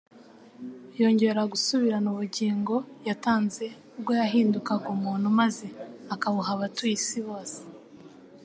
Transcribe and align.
Yongera 0.99 1.41
gusubirana 1.53 2.07
ubugingo 2.13 2.75
yatanze 3.07 3.65
ubwo 3.97 4.11
yahindukaga 4.21 4.85
umuntu 4.97 5.27
maze 5.39 5.67
akabuha 6.13 6.49
abatuye 6.55 6.93
isi 6.99 7.19
bose. 7.27 7.59